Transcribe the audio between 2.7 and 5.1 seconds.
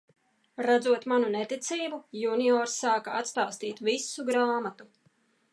sāka atstāstīt visu grāmatu.